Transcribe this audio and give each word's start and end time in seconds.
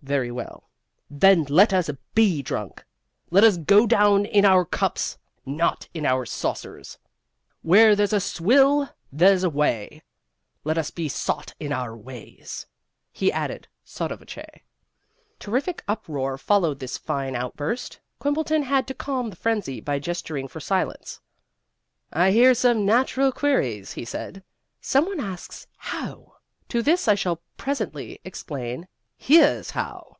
Very 0.00 0.30
well: 0.30 0.70
then 1.10 1.42
let 1.50 1.72
us 1.74 1.90
BE 2.14 2.40
drunk. 2.40 2.84
Let 3.30 3.42
us 3.44 3.56
go 3.58 3.84
down 3.86 4.24
in 4.26 4.44
our 4.44 4.64
cups, 4.64 5.18
not 5.44 5.88
in 5.92 6.06
our 6.06 6.24
saucers. 6.24 6.98
Where 7.62 7.94
there's 7.96 8.12
a 8.14 8.20
swill, 8.20 8.88
there's 9.12 9.42
a 9.42 9.50
way! 9.50 10.02
Let 10.64 10.78
us 10.78 10.90
be 10.92 11.08
sot 11.10 11.52
in 11.60 11.72
our 11.72 11.94
ways," 11.96 12.64
he 13.12 13.30
added, 13.32 13.66
sotto 13.84 14.16
voce. 14.16 14.46
Terrific 15.40 15.82
uproar 15.88 16.38
followed 16.38 16.78
this 16.78 16.96
fine 16.96 17.34
outburst. 17.34 17.98
Quimbleton 18.20 18.62
had 18.62 18.86
to 18.86 18.94
calm 18.94 19.28
the 19.30 19.36
frenzy 19.36 19.80
by 19.80 19.98
gesturing 19.98 20.46
for 20.48 20.60
silence. 20.60 21.20
"I 22.12 22.30
hear 22.30 22.54
some 22.54 22.86
natural 22.86 23.32
queries," 23.32 23.92
he 23.94 24.04
said. 24.06 24.44
"Some 24.80 25.06
one 25.06 25.18
asks 25.20 25.66
'How?' 25.76 26.34
To 26.68 26.82
this 26.82 27.08
I 27.08 27.16
shall 27.16 27.42
presently 27.58 28.20
explain 28.24 28.86
'Here's 29.20 29.70
how.' 29.70 30.14